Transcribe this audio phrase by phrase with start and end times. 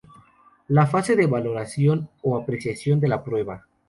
[0.69, 3.67] La fase de valoración o apreciación de la prueba.